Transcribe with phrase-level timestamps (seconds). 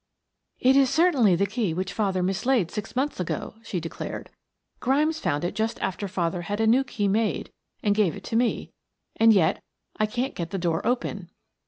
[0.59, 4.31] "It is certainly the key which father mislaid six months ago," she declared.
[4.79, 7.51] "Grimes found it just after father had a new key made
[7.83, 8.71] and gave it to me.
[9.17, 9.61] And yet
[9.97, 11.29] I can't get the door open."